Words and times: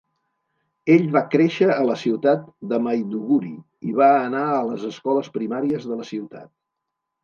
Ell 0.95 1.05
va 1.15 1.21
créixer 1.35 1.67
a 1.75 1.75
la 1.89 1.99
ciutat 2.05 2.49
de 2.73 2.81
Maiduguri 2.87 3.55
i 3.93 3.97
va 4.03 4.11
anar 4.27 4.45
a 4.59 4.67
les 4.73 4.91
escoles 4.93 5.35
primàries 5.41 5.91
de 5.95 6.05
la 6.05 6.13
ciutat. 6.15 6.57